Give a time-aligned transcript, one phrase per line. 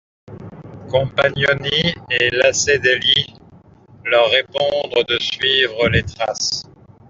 [0.89, 3.35] Compagnoni et Lacedelli
[4.03, 6.63] leur répondent de suivre les traces.